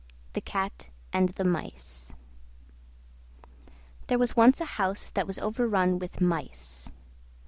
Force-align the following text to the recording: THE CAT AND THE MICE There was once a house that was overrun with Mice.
THE 0.33 0.41
CAT 0.41 0.89
AND 1.13 1.29
THE 1.29 1.43
MICE 1.43 2.13
There 4.07 4.17
was 4.17 4.35
once 4.35 4.59
a 4.59 4.65
house 4.81 5.11
that 5.11 5.27
was 5.27 5.37
overrun 5.37 5.99
with 5.99 6.19
Mice. 6.19 6.91